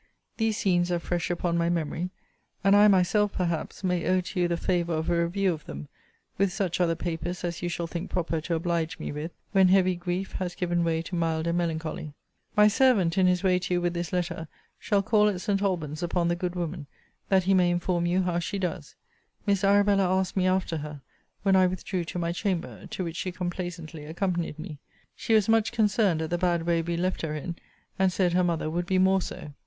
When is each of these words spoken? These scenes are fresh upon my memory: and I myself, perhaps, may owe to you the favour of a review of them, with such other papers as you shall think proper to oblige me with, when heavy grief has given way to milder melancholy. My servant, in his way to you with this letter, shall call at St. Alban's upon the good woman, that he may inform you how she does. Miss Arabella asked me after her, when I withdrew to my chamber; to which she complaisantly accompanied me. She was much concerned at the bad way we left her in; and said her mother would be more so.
These 0.37 0.57
scenes 0.57 0.91
are 0.91 0.97
fresh 0.97 1.29
upon 1.29 1.59
my 1.59 1.69
memory: 1.69 2.09
and 2.63 2.75
I 2.75 2.87
myself, 2.87 3.33
perhaps, 3.33 3.83
may 3.83 4.07
owe 4.07 4.19
to 4.19 4.39
you 4.39 4.47
the 4.47 4.57
favour 4.57 4.95
of 4.95 5.11
a 5.11 5.23
review 5.23 5.53
of 5.53 5.65
them, 5.67 5.89
with 6.39 6.51
such 6.51 6.81
other 6.81 6.95
papers 6.95 7.43
as 7.43 7.61
you 7.61 7.69
shall 7.69 7.85
think 7.85 8.09
proper 8.09 8.41
to 8.41 8.55
oblige 8.55 8.97
me 8.97 9.11
with, 9.11 9.29
when 9.51 9.67
heavy 9.67 9.95
grief 9.95 10.31
has 10.39 10.55
given 10.55 10.83
way 10.83 11.03
to 11.03 11.13
milder 11.15 11.53
melancholy. 11.53 12.15
My 12.57 12.67
servant, 12.67 13.15
in 13.15 13.27
his 13.27 13.43
way 13.43 13.59
to 13.59 13.75
you 13.75 13.79
with 13.79 13.93
this 13.93 14.11
letter, 14.11 14.47
shall 14.79 15.03
call 15.03 15.27
at 15.29 15.39
St. 15.39 15.61
Alban's 15.61 16.01
upon 16.01 16.29
the 16.29 16.35
good 16.35 16.55
woman, 16.55 16.87
that 17.29 17.43
he 17.43 17.53
may 17.53 17.69
inform 17.69 18.07
you 18.07 18.23
how 18.23 18.39
she 18.39 18.57
does. 18.57 18.95
Miss 19.45 19.63
Arabella 19.63 20.05
asked 20.17 20.35
me 20.35 20.47
after 20.47 20.77
her, 20.77 21.01
when 21.43 21.55
I 21.55 21.67
withdrew 21.67 22.05
to 22.05 22.17
my 22.17 22.31
chamber; 22.31 22.87
to 22.87 23.03
which 23.03 23.17
she 23.17 23.31
complaisantly 23.31 24.05
accompanied 24.05 24.57
me. 24.57 24.79
She 25.15 25.35
was 25.35 25.47
much 25.47 25.71
concerned 25.71 26.23
at 26.23 26.31
the 26.31 26.39
bad 26.39 26.63
way 26.65 26.81
we 26.81 26.97
left 26.97 27.21
her 27.21 27.35
in; 27.35 27.57
and 27.99 28.11
said 28.11 28.33
her 28.33 28.43
mother 28.43 28.67
would 28.67 28.87
be 28.87 28.97
more 28.97 29.21
so. 29.21 29.53